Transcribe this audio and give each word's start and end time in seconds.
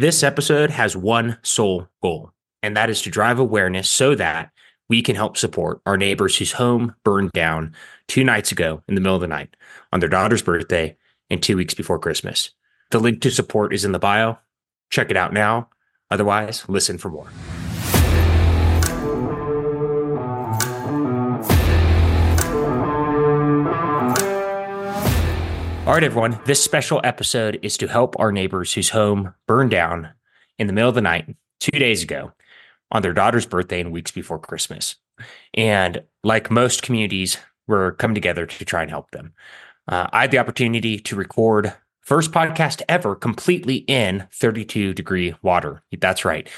This 0.00 0.22
episode 0.22 0.70
has 0.70 0.96
one 0.96 1.36
sole 1.42 1.86
goal, 2.02 2.32
and 2.62 2.74
that 2.74 2.88
is 2.88 3.02
to 3.02 3.10
drive 3.10 3.38
awareness 3.38 3.90
so 3.90 4.14
that 4.14 4.50
we 4.88 5.02
can 5.02 5.14
help 5.14 5.36
support 5.36 5.82
our 5.84 5.98
neighbors 5.98 6.38
whose 6.38 6.52
home 6.52 6.94
burned 7.04 7.32
down 7.32 7.74
two 8.08 8.24
nights 8.24 8.50
ago 8.50 8.82
in 8.88 8.94
the 8.94 9.02
middle 9.02 9.16
of 9.16 9.20
the 9.20 9.26
night 9.26 9.54
on 9.92 10.00
their 10.00 10.08
daughter's 10.08 10.40
birthday 10.40 10.96
and 11.28 11.42
two 11.42 11.54
weeks 11.54 11.74
before 11.74 11.98
Christmas. 11.98 12.52
The 12.92 12.98
link 12.98 13.20
to 13.20 13.30
support 13.30 13.74
is 13.74 13.84
in 13.84 13.92
the 13.92 13.98
bio. 13.98 14.38
Check 14.88 15.10
it 15.10 15.18
out 15.18 15.34
now. 15.34 15.68
Otherwise, 16.10 16.66
listen 16.66 16.96
for 16.96 17.10
more. 17.10 17.28
All 25.90 25.96
right, 25.96 26.04
everyone. 26.04 26.38
This 26.44 26.62
special 26.62 27.00
episode 27.02 27.58
is 27.62 27.76
to 27.78 27.88
help 27.88 28.14
our 28.20 28.30
neighbors 28.30 28.72
whose 28.72 28.90
home 28.90 29.34
burned 29.48 29.72
down 29.72 30.10
in 30.56 30.68
the 30.68 30.72
middle 30.72 30.88
of 30.88 30.94
the 30.94 31.00
night 31.00 31.34
two 31.58 31.76
days 31.80 32.04
ago 32.04 32.30
on 32.92 33.02
their 33.02 33.12
daughter's 33.12 33.44
birthday 33.44 33.80
and 33.80 33.90
weeks 33.90 34.12
before 34.12 34.38
Christmas. 34.38 34.94
And 35.52 36.04
like 36.22 36.48
most 36.48 36.82
communities, 36.82 37.38
we're 37.66 37.90
coming 37.90 38.14
together 38.14 38.46
to 38.46 38.64
try 38.64 38.82
and 38.82 38.90
help 38.90 39.10
them. 39.10 39.32
Uh, 39.88 40.06
I 40.12 40.20
had 40.20 40.30
the 40.30 40.38
opportunity 40.38 40.96
to 40.96 41.16
record 41.16 41.72
first 42.02 42.30
podcast 42.30 42.82
ever 42.88 43.16
completely 43.16 43.78
in 43.88 44.28
32 44.32 44.94
degree 44.94 45.34
water. 45.42 45.82
That's 45.90 46.24
right. 46.24 46.48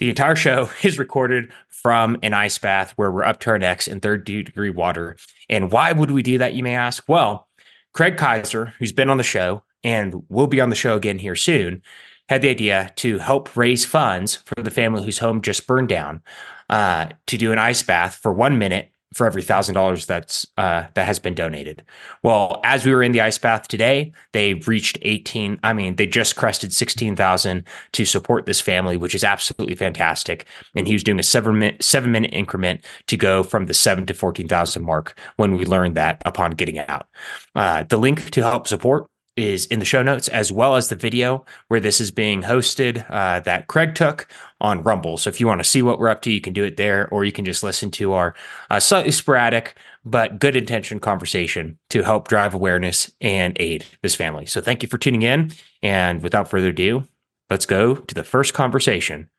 The 0.00 0.08
entire 0.08 0.34
show 0.34 0.68
is 0.82 0.98
recorded 0.98 1.52
from 1.68 2.18
an 2.24 2.34
ice 2.34 2.58
bath 2.58 2.92
where 2.96 3.12
we're 3.12 3.22
up 3.22 3.38
to 3.40 3.50
our 3.50 3.58
necks 3.60 3.86
in 3.86 4.00
32 4.00 4.42
degree 4.42 4.70
water. 4.70 5.16
And 5.48 5.70
why 5.70 5.92
would 5.92 6.10
we 6.10 6.24
do 6.24 6.38
that, 6.38 6.54
you 6.54 6.64
may 6.64 6.74
ask? 6.74 7.04
Well, 7.06 7.46
Craig 7.94 8.16
Kaiser, 8.16 8.74
who's 8.78 8.92
been 8.92 9.08
on 9.08 9.16
the 9.16 9.22
show 9.22 9.62
and 9.82 10.22
will 10.28 10.46
be 10.46 10.60
on 10.60 10.70
the 10.70 10.76
show 10.76 10.96
again 10.96 11.18
here 11.18 11.36
soon, 11.36 11.82
had 12.28 12.42
the 12.42 12.50
idea 12.50 12.92
to 12.96 13.18
help 13.18 13.56
raise 13.56 13.84
funds 13.84 14.36
for 14.46 14.62
the 14.62 14.70
family 14.70 15.04
whose 15.04 15.18
home 15.18 15.40
just 15.40 15.66
burned 15.66 15.88
down 15.88 16.22
uh, 16.70 17.06
to 17.26 17.36
do 17.38 17.52
an 17.52 17.58
ice 17.58 17.82
bath 17.82 18.18
for 18.20 18.32
one 18.32 18.58
minute 18.58 18.90
for 19.14 19.26
every 19.26 19.42
thousand 19.42 19.74
dollars 19.74 20.06
that's 20.06 20.46
uh, 20.58 20.84
that 20.94 21.06
has 21.06 21.18
been 21.18 21.34
donated. 21.34 21.82
Well, 22.22 22.60
as 22.64 22.84
we 22.84 22.92
were 22.92 23.02
in 23.02 23.12
the 23.12 23.20
ice 23.20 23.38
bath 23.38 23.68
today, 23.68 24.12
they 24.32 24.54
reached 24.54 24.98
eighteen. 25.02 25.58
I 25.62 25.72
mean, 25.72 25.96
they 25.96 26.06
just 26.06 26.36
crested 26.36 26.72
sixteen 26.72 27.16
thousand 27.16 27.64
to 27.92 28.04
support 28.04 28.46
this 28.46 28.60
family, 28.60 28.96
which 28.96 29.14
is 29.14 29.24
absolutely 29.24 29.76
fantastic. 29.76 30.46
And 30.74 30.86
he 30.86 30.92
was 30.92 31.04
doing 31.04 31.18
a 31.18 31.22
seven 31.22 31.58
minute 31.58 31.82
seven 31.82 32.12
minute 32.12 32.34
increment 32.34 32.84
to 33.06 33.16
go 33.16 33.42
from 33.42 33.66
the 33.66 33.74
seven 33.74 34.06
to 34.06 34.14
fourteen 34.14 34.48
thousand 34.48 34.84
mark 34.84 35.18
when 35.36 35.56
we 35.56 35.64
learned 35.64 35.96
that 35.96 36.20
upon 36.24 36.52
getting 36.52 36.78
out. 36.78 37.06
Uh, 37.54 37.84
the 37.84 37.96
link 37.96 38.30
to 38.30 38.42
help 38.42 38.66
support 38.66 39.06
is 39.36 39.66
in 39.66 39.78
the 39.78 39.84
show 39.84 40.02
notes, 40.02 40.28
as 40.28 40.52
well 40.52 40.76
as 40.76 40.88
the 40.88 40.96
video 40.96 41.44
where 41.68 41.80
this 41.80 42.00
is 42.00 42.10
being 42.10 42.42
hosted 42.42 43.04
uh, 43.10 43.40
that 43.40 43.66
Craig 43.66 43.94
took 43.94 44.28
on 44.60 44.82
Rumble. 44.82 45.16
So 45.16 45.28
if 45.28 45.40
you 45.40 45.46
want 45.46 45.60
to 45.60 45.68
see 45.68 45.82
what 45.82 45.98
we're 45.98 46.08
up 46.08 46.22
to, 46.22 46.32
you 46.32 46.40
can 46.40 46.52
do 46.52 46.64
it 46.64 46.76
there, 46.76 47.08
or 47.08 47.24
you 47.24 47.32
can 47.32 47.44
just 47.44 47.62
listen 47.62 47.90
to 47.92 48.12
our 48.12 48.34
uh, 48.70 48.80
slightly 48.80 49.10
sporadic 49.10 49.76
but 50.04 50.38
good 50.38 50.54
intention 50.54 51.00
conversation 51.00 51.78
to 51.90 52.02
help 52.02 52.28
drive 52.28 52.54
awareness 52.54 53.10
and 53.20 53.56
aid 53.58 53.86
this 54.02 54.14
family. 54.14 54.46
So 54.46 54.60
thank 54.60 54.82
you 54.82 54.88
for 54.88 54.98
tuning 54.98 55.22
in. 55.22 55.52
And 55.82 56.22
without 56.22 56.48
further 56.48 56.68
ado, 56.68 57.08
let's 57.50 57.66
go 57.66 57.96
to 57.96 58.14
the 58.14 58.24
first 58.24 58.54
conversation 58.54 59.30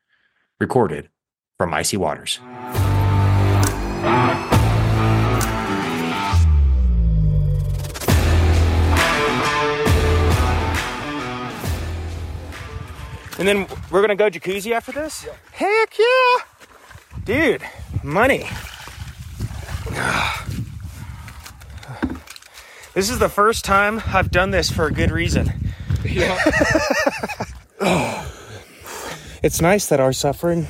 recorded 0.58 1.08
from 1.56 1.72
Icy 1.72 1.96
Waters. 1.96 2.40
And 13.46 13.68
then 13.68 13.78
we're 13.92 14.00
gonna 14.00 14.16
go 14.16 14.28
jacuzzi 14.28 14.72
after 14.72 14.90
this? 14.90 15.24
Yeah. 15.24 15.32
Heck 15.52 15.96
yeah! 15.96 16.38
Dude, 17.22 17.62
money. 18.02 18.48
This 22.94 23.10
is 23.10 23.18
the 23.18 23.28
first 23.28 23.66
time 23.66 24.00
I've 24.06 24.30
done 24.30 24.52
this 24.52 24.70
for 24.70 24.86
a 24.86 24.90
good 24.90 25.10
reason. 25.10 25.52
Yeah. 26.02 26.34
oh. 27.80 28.32
It's 29.42 29.60
nice 29.60 29.86
that 29.88 30.00
our 30.00 30.14
suffering 30.14 30.66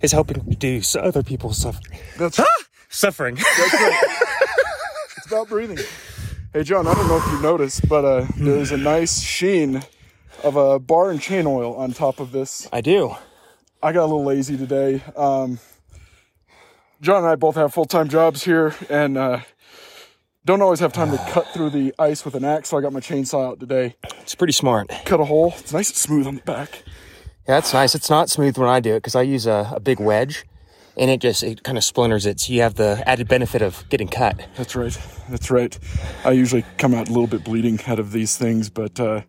is 0.00 0.10
helping 0.10 0.42
reduce 0.46 0.96
other 0.96 1.22
people's 1.22 1.58
suffering. 1.58 2.00
That's 2.16 2.40
suffering. 2.88 3.34
That's 3.34 3.74
right. 3.74 4.02
it's 5.18 5.26
about 5.26 5.50
breathing. 5.50 5.78
Hey 6.54 6.62
Jon, 6.62 6.86
I 6.86 6.94
don't 6.94 7.08
know 7.08 7.18
if 7.18 7.26
you 7.26 7.42
noticed, 7.42 7.86
but 7.90 8.06
uh, 8.06 8.26
there's 8.38 8.72
a 8.72 8.78
nice 8.78 9.20
sheen 9.20 9.84
of 10.42 10.56
a 10.56 10.78
bar 10.78 11.10
and 11.10 11.20
chain 11.20 11.46
oil 11.46 11.74
on 11.74 11.92
top 11.92 12.20
of 12.20 12.32
this. 12.32 12.68
I 12.72 12.80
do. 12.80 13.14
I 13.82 13.92
got 13.92 14.02
a 14.02 14.06
little 14.06 14.24
lazy 14.24 14.56
today. 14.56 15.02
Um, 15.16 15.58
Jon 17.00 17.18
and 17.18 17.26
I 17.26 17.36
both 17.36 17.56
have 17.56 17.74
full 17.74 17.84
time 17.84 18.08
jobs 18.08 18.44
here 18.44 18.74
and 18.88 19.18
uh, 19.18 19.40
don't 20.44 20.62
always 20.62 20.80
have 20.80 20.92
time 20.92 21.10
to 21.10 21.18
cut 21.30 21.46
through 21.48 21.70
the 21.70 21.94
ice 21.98 22.24
with 22.24 22.34
an 22.34 22.44
axe, 22.44 22.70
so 22.70 22.78
I 22.78 22.80
got 22.80 22.92
my 22.92 23.00
chainsaw 23.00 23.46
out 23.46 23.60
today. 23.60 23.96
It's 24.20 24.34
pretty 24.34 24.52
smart. 24.52 24.90
Cut 25.04 25.20
a 25.20 25.24
hole. 25.24 25.54
It's 25.58 25.72
nice 25.72 25.90
and 25.90 25.96
smooth 25.96 26.26
on 26.26 26.36
the 26.36 26.42
back. 26.42 26.82
Yeah, 27.48 27.56
that's 27.56 27.72
nice. 27.72 27.94
It's 27.94 28.10
not 28.10 28.30
smooth 28.30 28.58
when 28.58 28.68
I 28.68 28.80
do 28.80 28.94
it 28.94 28.98
because 28.98 29.14
I 29.14 29.22
use 29.22 29.46
a, 29.46 29.72
a 29.74 29.80
big 29.80 30.00
wedge 30.00 30.44
and 30.96 31.10
it 31.10 31.20
just 31.20 31.42
it 31.42 31.62
kind 31.62 31.76
of 31.76 31.84
splinters 31.84 32.26
it 32.26 32.40
so 32.40 32.52
you 32.52 32.62
have 32.62 32.74
the 32.74 33.02
added 33.06 33.28
benefit 33.28 33.62
of 33.62 33.86
getting 33.88 34.08
cut 34.08 34.46
that's 34.56 34.74
right 34.74 34.98
that's 35.28 35.50
right 35.50 35.78
i 36.24 36.30
usually 36.30 36.64
come 36.78 36.94
out 36.94 37.08
a 37.08 37.12
little 37.12 37.26
bit 37.26 37.44
bleeding 37.44 37.78
out 37.86 37.98
of 37.98 38.12
these 38.12 38.36
things 38.36 38.70
but 38.70 38.98
uh, 38.98 39.20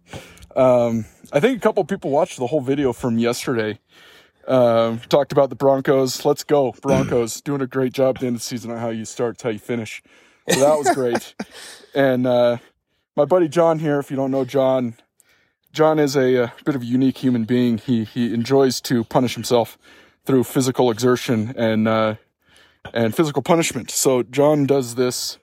um, 0.57 1.05
I 1.31 1.39
think 1.39 1.57
a 1.57 1.61
couple 1.61 1.83
people 1.85 2.09
watched 2.09 2.37
the 2.37 2.47
whole 2.47 2.61
video 2.61 2.91
from 2.91 3.19
yesterday. 3.19 3.79
Um, 4.47 4.99
talked 5.09 5.31
about 5.31 5.49
the 5.49 5.55
Broncos. 5.55 6.25
Let's 6.25 6.43
go, 6.43 6.73
Broncos. 6.81 7.41
Doing 7.45 7.61
a 7.61 7.67
great 7.67 7.93
job 7.93 8.15
at 8.15 8.21
the 8.21 8.27
end 8.27 8.37
of 8.37 8.41
the 8.41 8.45
season 8.45 8.71
on 8.71 8.79
how 8.79 8.89
you 8.89 9.05
start, 9.05 9.41
how 9.41 9.49
you 9.49 9.59
finish. 9.59 10.01
So 10.49 10.59
that 10.59 10.77
was 10.77 10.95
great. 10.95 11.35
and 11.95 12.25
uh, 12.25 12.57
my 13.15 13.25
buddy 13.25 13.47
Jon 13.47 13.79
here, 13.79 13.99
if 13.99 14.09
you 14.09 14.15
don't 14.15 14.31
know 14.31 14.45
Jon, 14.45 14.95
Jon 15.73 15.99
is 15.99 16.15
a, 16.15 16.35
a, 16.35 16.43
uh, 16.45 16.49
bit 16.65 16.75
of 16.75 16.81
a 16.81 16.85
unique 16.85 17.17
human 17.17 17.43
being. 17.43 17.77
He 17.77 18.05
he 18.05 18.33
enjoys 18.33 18.81
to 18.81 19.03
punish 19.03 19.35
himself 19.35 19.77
through 20.25 20.45
physical 20.45 20.89
exertion 20.89 21.53
and 21.57 21.87
uh, 21.87 22.15
and 22.93 23.13
physical 23.13 23.41
punishment. 23.41 23.91
So 23.91 24.23
Jon 24.23 24.65
does 24.65 24.95
this 24.95 25.37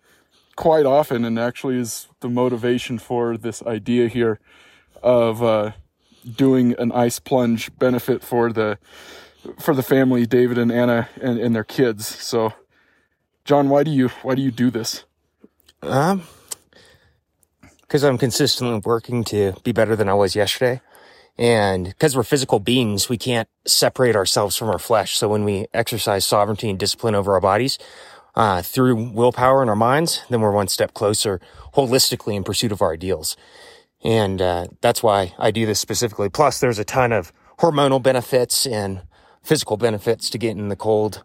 quite 0.56 0.86
often, 0.86 1.24
and 1.24 1.38
actually 1.38 1.78
is 1.78 2.08
the 2.20 2.30
motivation 2.30 2.98
for 2.98 3.36
this 3.36 3.62
idea 3.62 4.08
here 4.08 4.40
of 5.04 5.42
uh, 5.42 5.72
doing 6.28 6.74
an 6.78 6.90
ice 6.90 7.20
plunge 7.20 7.76
benefit 7.78 8.22
for 8.22 8.52
the 8.52 8.78
for 9.58 9.74
the 9.74 9.82
family, 9.82 10.24
David 10.24 10.56
and 10.56 10.72
Anna 10.72 11.08
and, 11.20 11.38
and 11.38 11.54
their 11.54 11.64
kids. 11.64 12.06
So, 12.06 12.54
Jon, 13.44 13.68
why 13.68 13.84
do 13.84 13.90
you 13.90 14.08
why 14.22 14.34
do 14.34 14.42
you 14.42 14.50
do 14.50 14.70
this? 14.70 15.04
Um, 15.82 16.22
because 17.82 18.02
I'm 18.02 18.18
consistently 18.18 18.80
working 18.84 19.22
to 19.24 19.52
be 19.62 19.72
better 19.72 19.94
than 19.94 20.08
I 20.08 20.14
was 20.14 20.34
yesterday. 20.34 20.80
And 21.36 21.86
because 21.86 22.16
we're 22.16 22.22
physical 22.22 22.58
beings, 22.58 23.08
we 23.08 23.18
can't 23.18 23.48
separate 23.66 24.16
ourselves 24.16 24.56
from 24.56 24.68
our 24.68 24.78
flesh. 24.78 25.16
So 25.18 25.28
when 25.28 25.44
we 25.44 25.66
exercise 25.74 26.24
sovereignty 26.24 26.70
and 26.70 26.78
discipline 26.78 27.14
over 27.14 27.34
our 27.34 27.40
bodies, 27.40 27.78
uh, 28.36 28.62
through 28.62 29.10
willpower 29.10 29.62
in 29.62 29.68
our 29.68 29.76
minds, 29.76 30.22
then 30.30 30.40
we're 30.40 30.50
one 30.50 30.68
step 30.68 30.94
closer 30.94 31.40
holistically 31.74 32.34
in 32.34 32.44
pursuit 32.44 32.72
of 32.72 32.82
our 32.82 32.92
ideals. 32.92 33.36
And 34.04 34.40
uh, 34.42 34.66
that's 34.80 35.02
why 35.02 35.34
I 35.38 35.50
do 35.50 35.64
this 35.64 35.80
specifically. 35.80 36.28
Plus, 36.28 36.60
there's 36.60 36.78
a 36.78 36.84
ton 36.84 37.12
of 37.12 37.32
hormonal 37.58 38.02
benefits 38.02 38.66
and 38.66 39.02
physical 39.42 39.76
benefits 39.76 40.28
to 40.30 40.38
getting 40.38 40.58
in 40.58 40.68
the 40.68 40.76
cold 40.76 41.24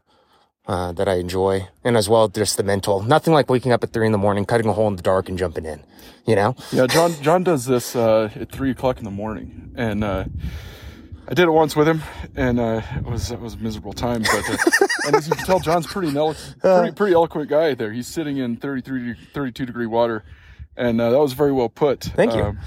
uh, 0.68 0.92
that 0.92 1.10
I 1.10 1.16
enjoy, 1.16 1.68
and 1.84 1.98
as 1.98 2.08
well 2.08 2.28
just 2.28 2.56
the 2.58 2.64
mental. 2.64 3.02
Nothing 3.02 3.34
like 3.34 3.50
waking 3.50 3.72
up 3.72 3.84
at 3.84 3.92
three 3.92 4.06
in 4.06 4.12
the 4.12 4.20
morning, 4.20 4.46
cutting 4.46 4.68
a 4.68 4.74
hole 4.74 4.88
in 4.88 4.96
the 4.96 5.02
dark, 5.02 5.28
and 5.28 5.38
jumping 5.38 5.66
in. 5.66 5.84
You 6.28 6.36
know? 6.36 6.56
Yeah, 6.72 6.86
Jon. 6.86 7.12
Jon 7.22 7.44
does 7.44 7.66
this 7.66 7.96
uh, 7.96 8.30
at 8.36 8.52
three 8.52 8.70
o'clock 8.70 9.00
in 9.00 9.04
the 9.04 9.12
morning, 9.12 9.72
and 9.76 10.04
uh, 10.04 10.26
I 11.28 11.34
did 11.34 11.48
it 11.48 11.52
once 11.52 11.76
with 11.76 11.88
him, 11.88 12.04
and 12.36 12.60
uh, 12.60 12.82
it 12.96 13.04
was 13.04 13.32
it 13.32 13.40
was 13.40 13.56
a 13.56 13.58
miserable 13.58 13.94
time. 13.94 14.22
But 14.22 14.48
uh, 14.48 14.58
and 15.08 15.16
as 15.16 15.28
you 15.28 15.34
can 15.34 15.46
tell, 15.46 15.60
Jon's 15.60 15.88
pretty, 15.88 16.14
pretty 16.14 16.92
pretty 16.92 17.14
eloquent 17.16 17.50
guy. 17.50 17.74
There, 17.74 17.92
he's 17.92 18.08
sitting 18.08 18.38
in 18.38 18.58
33, 18.58 19.16
32 19.34 19.66
degree 19.66 19.88
water 19.88 20.24
and 20.80 21.00
uh, 21.00 21.12
that 21.12 21.20
was 21.20 21.34
very 21.34 21.52
well 21.52 21.70
put. 21.70 22.04
Thank 22.04 22.34
you. 22.34 22.42
Um, 22.42 22.60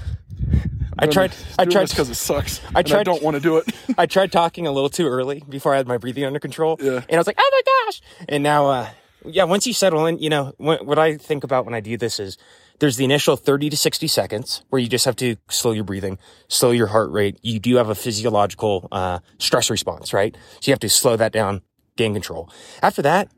I 0.97 1.07
tried. 1.07 1.33
I 1.57 1.65
tried 1.65 1.89
because 1.89 2.09
it 2.09 2.15
sucks. 2.15 2.61
I 2.75 2.83
tried. 2.83 3.01
I 3.01 3.03
don't 3.03 3.23
want 3.23 3.35
to 3.35 3.41
do 3.41 3.57
it. 3.57 3.65
I 3.97 4.05
tried 4.05 4.31
talking 4.31 4.67
a 4.67 4.71
little 4.71 4.89
too 4.89 5.07
early 5.07 5.43
before 5.49 5.73
I 5.73 5.77
had 5.77 5.87
my 5.87 5.97
breathing 5.97 6.23
under 6.23 6.39
control. 6.39 6.77
Yeah. 6.79 7.01
And 7.09 7.13
I 7.13 7.17
was 7.17 7.27
like, 7.27 7.37
oh 7.39 7.49
my 7.51 7.61
gosh! 7.65 8.01
And 8.29 8.43
now, 8.43 8.67
uh, 8.67 8.89
yeah, 9.25 9.45
once 9.45 9.65
you 9.65 9.73
settle 9.73 10.05
in, 10.05 10.19
you 10.19 10.29
know, 10.29 10.53
what, 10.57 10.85
what 10.85 10.99
I 10.99 11.17
think 11.17 11.43
about 11.43 11.65
when 11.65 11.73
I 11.73 11.79
do 11.79 11.97
this 11.97 12.19
is 12.19 12.37
there's 12.79 12.97
the 12.97 13.05
initial 13.05 13.35
30 13.35 13.71
to 13.71 13.77
60 13.77 14.07
seconds 14.07 14.63
where 14.69 14.81
you 14.81 14.87
just 14.87 15.05
have 15.05 15.15
to 15.17 15.35
slow 15.49 15.71
your 15.71 15.83
breathing, 15.83 16.19
slow 16.47 16.71
your 16.71 16.87
heart 16.87 17.11
rate. 17.11 17.39
You 17.41 17.59
do 17.59 17.75
have 17.77 17.89
a 17.89 17.95
physiological 17.95 18.87
uh, 18.91 19.19
stress 19.39 19.69
response, 19.69 20.13
right? 20.13 20.35
So 20.59 20.69
you 20.69 20.73
have 20.73 20.79
to 20.79 20.89
slow 20.89 21.15
that 21.15 21.31
down, 21.31 21.61
gain 21.95 22.13
control. 22.13 22.49
After 22.81 23.01
that, 23.01 23.31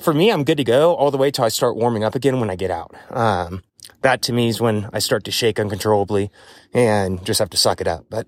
for 0.00 0.14
me, 0.14 0.32
I'm 0.32 0.44
good 0.44 0.56
to 0.56 0.64
go 0.64 0.94
all 0.94 1.10
the 1.10 1.18
way 1.18 1.30
till 1.30 1.44
I 1.44 1.48
start 1.48 1.76
warming 1.76 2.04
up 2.04 2.14
again 2.14 2.40
when 2.40 2.50
I 2.50 2.56
get 2.56 2.70
out. 2.70 2.94
Um, 3.10 3.62
that 4.02 4.22
to 4.22 4.32
me 4.32 4.48
is 4.48 4.60
when 4.60 4.88
I 4.92 4.98
start 4.98 5.24
to 5.24 5.30
shake 5.30 5.58
uncontrollably 5.58 6.30
and 6.72 7.24
just 7.24 7.38
have 7.38 7.50
to 7.50 7.56
suck 7.56 7.80
it 7.80 7.86
up. 7.86 8.06
But 8.10 8.26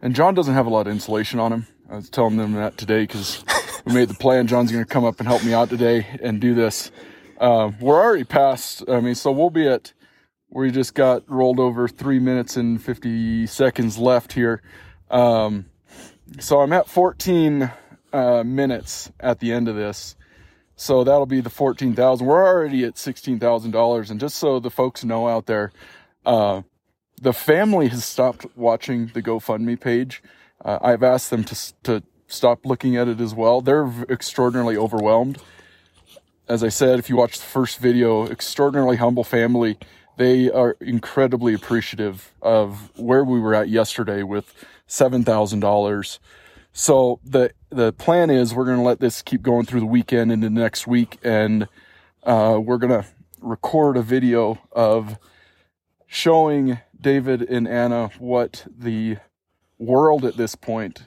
And 0.00 0.14
Jon 0.14 0.34
doesn't 0.34 0.54
have 0.54 0.66
a 0.66 0.70
lot 0.70 0.86
of 0.86 0.92
insulation 0.92 1.40
on 1.40 1.52
him. 1.52 1.66
I 1.90 1.96
was 1.96 2.10
telling 2.10 2.36
them 2.36 2.52
that 2.52 2.76
today 2.76 3.02
because 3.02 3.44
we 3.84 3.94
made 3.94 4.08
the 4.08 4.14
plan. 4.14 4.46
Jon's 4.46 4.70
going 4.70 4.84
to 4.84 4.88
come 4.88 5.04
up 5.04 5.18
and 5.18 5.28
help 5.28 5.44
me 5.44 5.54
out 5.54 5.70
today 5.70 6.06
and 6.22 6.40
do 6.40 6.54
this. 6.54 6.90
Uh, 7.38 7.70
we're 7.80 8.00
already 8.00 8.24
past. 8.24 8.84
I 8.88 9.00
mean, 9.00 9.14
so 9.14 9.32
we'll 9.32 9.50
be 9.50 9.66
at. 9.66 9.92
We 10.50 10.70
just 10.70 10.94
got 10.94 11.28
rolled 11.30 11.60
over 11.60 11.88
three 11.88 12.18
minutes 12.18 12.56
and 12.56 12.82
fifty 12.82 13.46
seconds 13.46 13.98
left 13.98 14.32
here. 14.32 14.62
Um, 15.10 15.66
so 16.40 16.60
I'm 16.60 16.72
at 16.72 16.88
14 16.88 17.70
uh, 18.12 18.42
minutes 18.44 19.10
at 19.20 19.40
the 19.40 19.52
end 19.52 19.68
of 19.68 19.76
this. 19.76 20.16
So 20.80 21.02
that'll 21.02 21.26
be 21.26 21.40
the 21.40 21.50
14,000. 21.50 22.24
We're 22.24 22.46
already 22.46 22.84
at 22.84 22.94
$16,000. 22.94 24.10
And 24.10 24.20
just 24.20 24.36
so 24.36 24.60
the 24.60 24.70
folks 24.70 25.04
know 25.04 25.26
out 25.26 25.46
there, 25.46 25.72
uh, 26.24 26.62
the 27.20 27.32
family 27.32 27.88
has 27.88 28.04
stopped 28.04 28.46
watching 28.56 29.08
the 29.08 29.20
GoFundMe 29.20 29.78
page. 29.78 30.22
Uh, 30.64 30.78
I've 30.80 31.02
asked 31.02 31.30
them 31.30 31.42
to, 31.42 31.72
to 31.82 32.02
stop 32.28 32.64
looking 32.64 32.96
at 32.96 33.08
it 33.08 33.20
as 33.20 33.34
well. 33.34 33.60
They're 33.60 33.92
extraordinarily 34.08 34.76
overwhelmed. 34.76 35.38
As 36.48 36.62
I 36.62 36.68
said, 36.68 37.00
if 37.00 37.10
you 37.10 37.16
watch 37.16 37.40
the 37.40 37.44
first 37.44 37.80
video, 37.80 38.28
extraordinarily 38.28 38.98
humble 38.98 39.24
family. 39.24 39.78
They 40.16 40.48
are 40.48 40.76
incredibly 40.80 41.54
appreciative 41.54 42.32
of 42.40 42.96
where 42.96 43.24
we 43.24 43.40
were 43.40 43.54
at 43.54 43.68
yesterday 43.68 44.22
with 44.22 44.54
$7,000. 44.88 46.18
So 46.72 47.18
the 47.24 47.52
the 47.70 47.92
plan 47.92 48.30
is 48.30 48.54
we're 48.54 48.64
going 48.64 48.78
to 48.78 48.82
let 48.82 49.00
this 49.00 49.22
keep 49.22 49.42
going 49.42 49.66
through 49.66 49.80
the 49.80 49.86
weekend 49.86 50.32
into 50.32 50.50
next 50.50 50.86
week, 50.86 51.18
and 51.22 51.68
uh, 52.22 52.58
we're 52.62 52.78
going 52.78 53.02
to 53.02 53.08
record 53.40 53.96
a 53.96 54.02
video 54.02 54.58
of 54.72 55.18
showing 56.06 56.78
David 56.98 57.42
and 57.42 57.68
Anna 57.68 58.10
what 58.18 58.66
the 58.76 59.18
world 59.78 60.24
at 60.24 60.36
this 60.36 60.54
point 60.54 61.04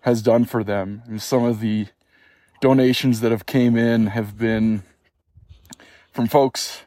has 0.00 0.22
done 0.22 0.44
for 0.44 0.64
them. 0.64 1.02
And 1.06 1.22
some 1.22 1.44
of 1.44 1.60
the 1.60 1.86
donations 2.60 3.20
that 3.20 3.30
have 3.30 3.46
came 3.46 3.76
in 3.76 4.08
have 4.08 4.36
been 4.36 4.82
from 6.10 6.26
folks 6.26 6.82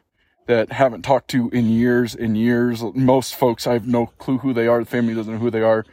that 0.46 0.72
haven't 0.72 1.02
talked 1.02 1.28
to 1.28 1.48
in 1.50 1.66
years 1.66 2.14
and 2.14 2.36
years. 2.36 2.82
Most 2.94 3.34
folks, 3.34 3.66
I 3.66 3.72
have 3.72 3.86
no 3.86 4.06
clue 4.06 4.38
who 4.38 4.52
they 4.52 4.66
are. 4.66 4.80
The 4.80 4.90
family 4.90 5.14
doesn't 5.14 5.32
know 5.32 5.40
who 5.40 5.50
they 5.50 5.62
are. 5.62 5.84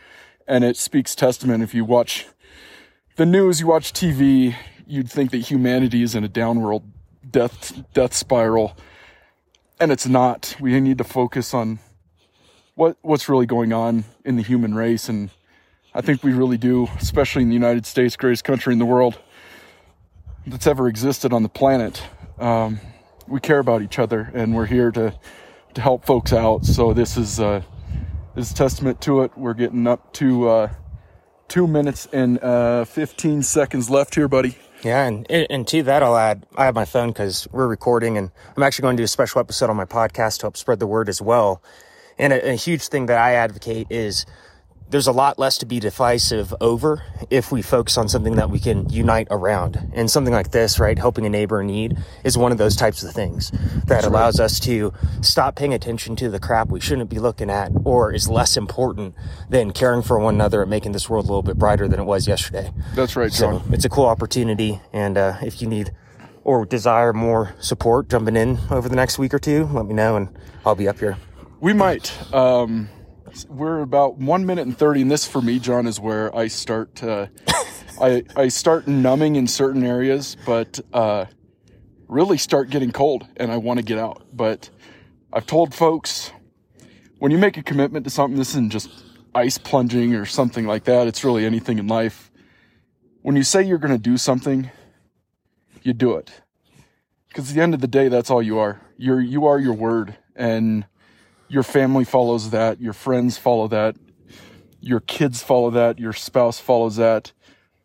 And 0.48 0.64
it 0.64 0.78
speaks 0.78 1.16
testament. 1.16 1.64
If 1.64 1.74
you 1.74 1.86
watch 1.86 2.28
the 3.16 3.26
news, 3.26 3.60
you 3.60 3.68
watch 3.68 3.94
TV, 3.94 4.56
you'd 4.88 5.10
think 5.10 5.32
that 5.32 5.38
humanity 5.38 6.04
is 6.04 6.16
in 6.16 6.24
a 6.24 6.28
downward 6.28 6.82
death, 7.30 7.82
death 7.94 8.14
spiral. 8.14 8.76
And 9.80 9.92
it's 9.92 10.08
not. 10.08 10.56
We 10.60 10.80
need 10.80 10.98
to 10.98 11.04
focus 11.04 11.54
on 11.54 11.80
what, 12.76 12.98
what's 13.02 13.30
really 13.30 13.46
going 13.46 13.74
on 13.74 14.06
in 14.26 14.36
the 14.36 14.42
human 14.42 14.74
race. 14.74 15.10
And 15.10 15.30
I 15.94 16.02
think 16.02 16.24
we 16.24 16.34
really 16.34 16.58
do, 16.58 16.88
especially 16.98 17.44
in 17.44 17.50
the 17.50 17.56
United 17.56 17.86
States, 17.86 18.16
greatest 18.16 18.44
country 18.44 18.74
in 18.74 18.80
the 18.80 18.86
world 18.86 19.20
that's 20.48 20.68
ever 20.68 20.88
existed 20.88 21.34
on 21.34 21.44
the 21.44 21.50
planet. 21.50 22.02
Um, 22.40 22.80
we 23.28 23.40
care 23.40 23.60
about 23.60 23.82
each 23.82 24.00
other 24.00 24.32
and 24.34 24.56
we're 24.56 24.66
here 24.66 24.92
to 24.92 25.14
to 25.76 25.82
help 25.82 26.06
folks 26.06 26.34
out. 26.34 26.66
So 26.66 26.94
this 26.94 27.18
is 27.18 27.40
uh, 27.40 27.62
this 28.36 28.48
is 28.48 28.54
testament 28.54 29.02
to 29.02 29.22
it. 29.22 29.32
We're 29.36 29.54
getting 29.54 29.88
up 29.88 30.14
to 30.14 30.50
uh, 30.50 30.70
two 31.54 31.68
minutes 31.68 32.08
and 32.12 32.40
uh, 32.40 32.84
15 32.84 33.44
seconds 33.44 33.88
left 33.88 34.16
here, 34.16 34.28
buddy. 34.28 34.58
Yeah, 34.82 35.06
and 35.06 35.30
and 35.30 35.68
to 35.68 35.84
that 35.84 36.02
I'll 36.02 36.18
add 36.18 36.48
I 36.56 36.66
have 36.66 36.74
my 36.74 36.84
phone 36.84 37.10
because 37.10 37.48
we're 37.52 37.68
recording, 37.68 38.18
and 38.18 38.32
I'm 38.58 38.64
actually 38.64 38.82
going 38.82 38.98
to 38.98 39.02
do 39.02 39.06
a 39.06 39.08
special 39.08 39.40
episode 39.40 39.70
on 39.70 39.76
my 39.76 39.86
podcast 39.86 40.40
to 40.40 40.46
help 40.46 40.58
spread 40.58 40.80
the 40.80 40.88
word 40.88 41.10
as 41.10 41.22
well. 41.22 41.62
And 42.18 42.34
a, 42.34 42.54
a 42.54 42.56
huge 42.56 42.88
thing 42.88 43.06
that 43.06 43.20
I 43.20 43.34
advocate 43.36 43.86
is 43.92 44.26
there's 44.90 45.08
a 45.08 45.12
lot 45.12 45.40
less 45.40 45.58
to 45.58 45.66
be 45.66 45.80
divisive 45.80 46.54
over 46.62 47.04
if 47.30 47.52
we 47.52 47.62
focus 47.62 47.98
on 47.98 48.08
something 48.08 48.36
that 48.36 48.50
we 48.50 48.60
can 48.60 48.88
unite 48.90 49.28
around. 49.32 49.92
And 49.94 50.10
something 50.10 50.34
like 50.34 50.52
this, 50.52 50.80
right, 50.80 50.98
helping 50.98 51.26
a 51.26 51.30
neighbor 51.30 51.62
in 51.62 51.68
need 51.68 51.98
is 52.24 52.38
one 52.38 52.52
of 52.52 52.58
those 52.58 52.76
types 52.76 53.04
of 53.04 53.12
things 53.12 53.50
that 53.52 53.88
That's 53.88 54.06
allows 54.06 54.40
right. 54.40 54.46
us 54.46 54.60
to 54.62 54.94
stop 55.22 55.56
paying 55.56 55.74
attention 55.74 56.16
to 56.18 56.30
the 56.30 56.40
crap 56.40 56.70
we 56.70 56.80
shouldn't 56.80 57.10
be 57.10 57.20
looking 57.20 57.50
at 57.50 57.72
or 57.84 58.14
is 58.14 58.30
less 58.30 58.56
important 58.56 59.16
than 59.50 59.72
caring 59.72 60.04
for 60.04 60.20
one 60.20 60.36
another 60.36 60.62
and 60.62 60.70
making 60.70 60.92
this 60.92 61.10
world 61.10 61.26
a 61.26 61.28
little 61.28 61.44
bit 61.44 61.58
brighter 61.58 61.88
than 61.88 62.00
it 62.00 62.06
was 62.06 62.28
yesterday. 62.28 62.72
That's 62.94 63.16
right, 63.16 63.32
Jon. 63.32 63.64
So 63.64 63.74
it's 63.74 63.86
a 63.86 63.90
cool 63.90 64.06
opportunity. 64.06 64.80
And 64.92 65.18
uh, 65.18 65.38
if 65.42 65.62
you 65.62 65.68
need 65.68 65.92
or 66.44 66.66
desire 66.66 67.14
more 67.14 67.56
support 67.60 68.10
jumping 68.10 68.36
in 68.36 68.60
over 68.70 68.90
the 68.90 68.96
next 68.96 69.18
week 69.18 69.34
or 69.34 69.40
two, 69.40 69.66
let 69.66 69.86
me 69.86 69.94
know 69.94 70.18
and 70.18 70.30
I'll 70.66 70.76
be 70.76 70.88
up 70.88 71.00
here. 71.00 71.18
We 71.60 71.74
might. 71.74 72.12
Um 72.34 72.90
we're 73.50 73.82
about 73.82 74.18
one 74.18 74.46
minute 74.46 74.66
and 74.66 74.78
30 74.78 75.04
and 75.04 75.12
this 75.12 75.28
for 75.28 75.42
me 75.42 75.60
jon 75.60 75.88
is 75.88 76.00
where 76.00 76.36
i 76.36 76.48
start 76.48 76.94
to 76.96 77.30
i 78.02 78.24
i 78.36 78.48
start 78.48 78.88
numbing 78.88 79.36
in 79.36 79.48
certain 79.48 79.84
areas 79.84 80.38
but 80.46 80.80
uh 80.94 81.26
really 82.14 82.38
start 82.38 82.70
getting 82.70 82.92
cold 82.92 83.28
and 83.38 83.52
i 83.52 83.58
want 83.58 83.80
to 83.80 83.84
get 83.84 83.98
out. 83.98 84.24
But 84.32 84.70
i've 85.34 85.48
told 85.48 85.74
folks 85.74 86.32
when 87.20 87.32
you 87.32 87.38
make 87.38 87.58
a 87.58 87.64
commitment 87.64 88.04
to 88.06 88.10
something 88.10 88.38
this 88.38 88.50
isn't 88.50 88.72
just 88.72 88.90
ice 89.34 89.58
plunging 89.58 90.14
or 90.14 90.26
something 90.26 90.68
like 90.68 90.84
that 90.84 91.08
it's 91.08 91.24
really 91.24 91.46
anything 91.46 91.80
in 91.80 91.88
life. 91.88 92.32
When 93.24 93.36
you 93.36 93.44
say 93.44 93.64
you're 93.64 93.80
going 93.80 93.94
to 93.94 93.98
do 93.98 94.18
something 94.18 94.70
you 95.82 95.94
do 95.94 96.16
it. 96.16 96.32
Because 97.28 97.50
at 97.50 97.56
the 97.56 97.62
end 97.62 97.74
of 97.74 97.82
the 97.82 97.88
day 97.88 98.10
that's 98.10 98.30
all 98.30 98.44
you 98.44 98.60
are. 98.60 98.80
You're 98.98 99.20
you 99.20 99.48
are 99.48 99.60
your 99.60 99.74
word 99.74 100.18
and 100.36 100.86
your 101.48 101.64
family 101.64 102.04
follows 102.04 102.50
that, 102.50 102.82
your 102.82 102.94
friends 102.94 103.38
follow 103.38 103.68
that, 103.68 103.96
your 104.82 105.00
kids 105.00 105.42
follow 105.42 105.70
that, 105.72 106.00
your 106.00 106.14
spouse 106.14 106.60
follows 106.60 106.98
that. 106.98 107.32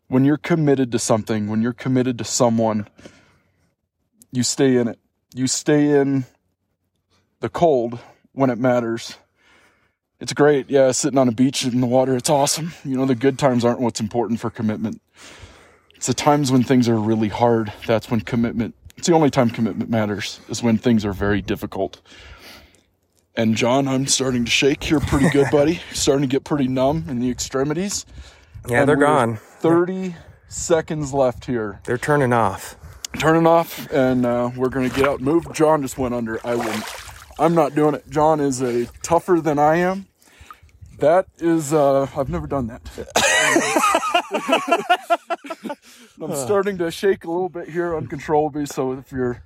When 0.08 0.24
you're 0.24 0.38
committed 0.38 0.90
to 0.92 0.98
something, 0.98 1.48
when 1.48 1.62
you're 1.62 1.72
committed 1.72 2.18
to 2.18 2.24
someone, 2.24 2.88
you 4.32 4.42
stay 4.42 4.76
in 4.76 4.88
it. 4.88 4.98
You 5.34 5.46
stay 5.46 6.00
in 6.00 6.24
the 7.40 7.48
cold 7.48 7.98
when 8.32 8.50
it 8.50 8.58
matters. 8.58 9.16
It's 10.20 10.32
great. 10.32 10.68
Yeah, 10.70 10.90
sitting 10.90 11.18
on 11.18 11.28
a 11.28 11.32
beach 11.32 11.64
in 11.64 11.80
the 11.80 11.86
water, 11.86 12.16
it's 12.16 12.30
awesome. 12.30 12.72
You 12.84 12.96
know, 12.96 13.06
the 13.06 13.14
good 13.14 13.38
times 13.38 13.64
aren't 13.64 13.80
what's 13.80 14.00
important 14.00 14.40
for 14.40 14.50
commitment. 14.50 15.00
It's 15.94 16.06
the 16.06 16.14
times 16.14 16.50
when 16.50 16.62
things 16.62 16.88
are 16.88 16.98
really 16.98 17.28
hard. 17.28 17.72
That's 17.86 18.10
when 18.10 18.20
commitment, 18.22 18.74
it's 18.96 19.06
the 19.06 19.14
only 19.14 19.30
time 19.30 19.50
commitment 19.50 19.90
matters, 19.90 20.40
is 20.48 20.62
when 20.62 20.78
things 20.78 21.04
are 21.04 21.12
very 21.12 21.42
difficult. 21.42 22.00
And 23.38 23.56
Jon, 23.56 23.86
I'm 23.86 24.08
starting 24.08 24.44
to 24.44 24.50
shake 24.50 24.82
here 24.82 24.98
pretty 24.98 25.30
good, 25.30 25.46
buddy. 25.52 25.80
starting 25.92 26.22
to 26.22 26.26
get 26.26 26.42
pretty 26.42 26.66
numb 26.66 27.04
in 27.08 27.20
the 27.20 27.30
extremities. 27.30 28.04
Yeah, 28.68 28.80
and 28.80 28.88
they're 28.88 28.96
gone. 28.96 29.36
30 29.36 30.16
seconds 30.48 31.14
left 31.14 31.44
here. 31.44 31.80
They're 31.84 31.98
turning 31.98 32.32
off. 32.32 32.74
Turning 33.20 33.46
off, 33.46 33.88
and 33.92 34.26
uh, 34.26 34.50
we're 34.56 34.68
going 34.68 34.90
to 34.90 34.94
get 34.94 35.08
out. 35.08 35.20
Move. 35.20 35.52
Jon 35.52 35.82
just 35.82 35.96
went 35.96 36.14
under. 36.14 36.44
I 36.44 36.56
will. 36.56 36.82
I'm 37.38 37.54
not 37.54 37.76
doing 37.76 37.94
it. 37.94 38.10
Jon 38.10 38.40
is 38.40 38.60
a 38.60 38.86
tougher 39.04 39.40
than 39.40 39.56
I 39.56 39.76
am. 39.76 40.08
That 40.98 41.28
is, 41.38 41.72
uh, 41.72 42.08
I've 42.16 42.28
never 42.28 42.48
done 42.48 42.66
that. 42.66 42.82
I'm 46.20 46.34
starting 46.34 46.76
to 46.78 46.90
shake 46.90 47.22
a 47.22 47.30
little 47.30 47.48
bit 47.48 47.68
here 47.68 47.96
uncontrollably. 47.96 48.66
So 48.66 48.94
if 48.94 49.12
you're 49.12 49.40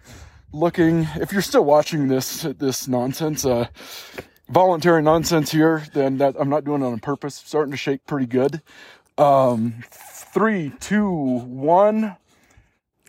looking, 0.52 1.09
if 1.16 1.32
you're 1.32 1.42
still 1.42 1.64
watching 1.64 2.09
this 2.09 2.42
this 2.42 2.88
nonsense, 2.88 3.44
uh, 3.44 3.68
voluntary 4.49 5.02
nonsense 5.02 5.50
here, 5.50 5.85
then 5.94 6.18
that 6.18 6.37
I'm 6.38 6.49
not 6.49 6.64
doing 6.64 6.82
it 6.82 6.87
on 6.87 6.99
purpose. 7.00 7.35
starting 7.35 7.71
to 7.71 7.76
shake 7.76 8.06
pretty 8.06 8.26
good. 8.26 8.62
Um, 9.18 9.85
three, 9.90 10.73
two, 10.80 11.11
one. 11.11 12.16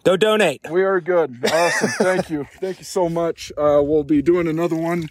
Go 0.04 0.18
donate. 0.18 0.62
We 0.70 0.84
are 0.84 1.00
good. 1.00 1.40
Awesome. 1.52 1.90
Thank 1.90 2.30
you. 2.30 2.46
Thank 2.60 2.80
you 2.80 2.86
so 2.86 3.08
much. 3.08 3.52
Uh, 3.58 3.82
we'll 3.82 4.04
be 4.04 4.22
doing 4.22 4.48
another 4.48 4.76
one 4.76 5.08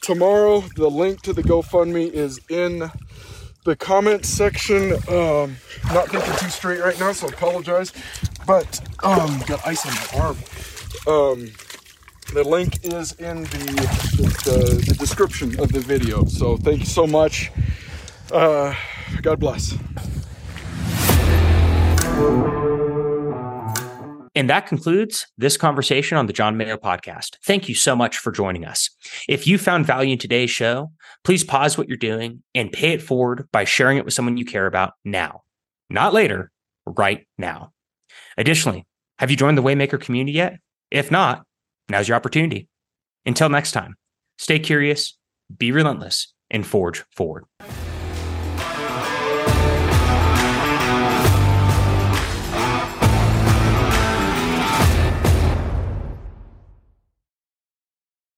tomorrow. 0.00 0.64
The 0.76 0.88
link 0.88 1.20
to 1.22 1.34
the 1.34 1.42
GoFundMe 1.42 2.10
is 2.10 2.40
in 2.48 2.90
the 3.64 3.76
comment 3.76 4.24
section. 4.24 4.92
Um, 5.08 5.56
not 5.92 6.08
thinking 6.08 6.34
too 6.38 6.48
straight 6.48 6.80
right 6.80 6.98
now, 6.98 7.12
so 7.12 7.28
apologize. 7.28 7.92
But 8.46 8.80
um, 9.02 9.40
got 9.46 9.66
ice 9.66 9.86
on 9.86 9.94
my 9.94 10.24
arm. 10.24 10.38
Um, 11.06 11.52
the 12.32 12.44
link 12.44 12.84
is 12.84 13.12
in 13.12 13.42
the, 13.42 14.28
the, 14.44 14.84
the 14.86 14.94
description 14.94 15.58
of 15.60 15.72
the 15.72 15.80
video. 15.80 16.24
So 16.24 16.56
thank 16.56 16.80
you 16.80 16.86
so 16.86 17.06
much. 17.06 17.50
Uh, 18.32 18.74
God 19.22 19.40
bless. 19.40 19.76
And 24.36 24.48
that 24.48 24.66
concludes 24.68 25.26
this 25.36 25.56
conversation 25.56 26.16
on 26.16 26.26
the 26.26 26.32
Jon 26.32 26.56
Mayo 26.56 26.76
podcast. 26.76 27.36
Thank 27.44 27.68
you 27.68 27.74
so 27.74 27.96
much 27.96 28.16
for 28.16 28.30
joining 28.30 28.64
us. 28.64 28.88
If 29.28 29.46
you 29.46 29.58
found 29.58 29.86
value 29.86 30.12
in 30.12 30.18
today's 30.18 30.50
show, 30.50 30.92
please 31.24 31.42
pause 31.42 31.76
what 31.76 31.88
you're 31.88 31.96
doing 31.96 32.44
and 32.54 32.70
pay 32.70 32.92
it 32.92 33.02
forward 33.02 33.48
by 33.50 33.64
sharing 33.64 33.98
it 33.98 34.04
with 34.04 34.14
someone 34.14 34.36
you 34.36 34.44
care 34.44 34.66
about 34.66 34.92
now, 35.04 35.42
not 35.90 36.14
later, 36.14 36.52
right 36.86 37.26
now. 37.38 37.72
Additionally, 38.38 38.86
have 39.18 39.30
you 39.30 39.36
joined 39.36 39.58
the 39.58 39.62
Waymaker 39.62 40.00
community 40.00 40.36
yet? 40.36 40.58
If 40.92 41.10
not, 41.10 41.44
Now's 41.90 42.06
your 42.06 42.16
opportunity. 42.16 42.68
Until 43.26 43.48
next 43.48 43.72
time, 43.72 43.96
stay 44.38 44.60
curious, 44.60 45.18
be 45.54 45.72
relentless, 45.72 46.32
and 46.48 46.64
forge 46.64 47.04
forward. 47.10 47.44